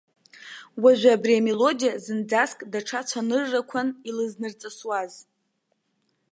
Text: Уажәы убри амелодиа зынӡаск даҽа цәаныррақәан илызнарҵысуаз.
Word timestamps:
Уажәы 0.81 1.11
убри 1.15 1.33
амелодиа 1.37 1.93
зынӡаск 2.03 2.59
даҽа 2.71 3.01
цәаныррақәан 3.07 3.87
илызнарҵысуаз. 4.09 5.13